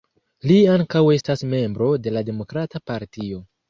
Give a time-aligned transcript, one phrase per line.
[0.51, 3.45] Li ankaŭ estas membro de la Demokrata Partio.